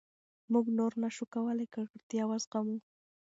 [0.51, 2.77] موږ نور نه شو کولای ککړتیا وزغمو.